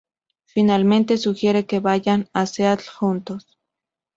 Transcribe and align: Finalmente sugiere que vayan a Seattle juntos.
Finalmente 0.45 1.15
sugiere 1.17 1.67
que 1.67 1.79
vayan 1.79 2.27
a 2.33 2.47
Seattle 2.47 2.87
juntos. 2.87 3.59